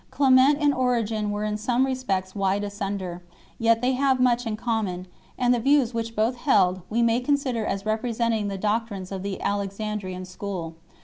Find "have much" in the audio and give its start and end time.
3.91-4.47